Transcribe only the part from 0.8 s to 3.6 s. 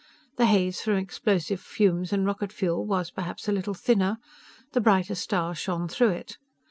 from explosive fumes and rocket fuel was, perhaps, a